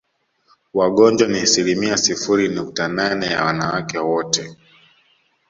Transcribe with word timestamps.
Wagonjwa 0.73 1.27
ni 1.27 1.39
asilimia 1.39 1.97
sifuri 1.97 2.47
nukta 2.47 2.87
nane 2.87 3.25
ya 3.25 3.45
wanawake 3.45 3.97
wote 3.99 4.57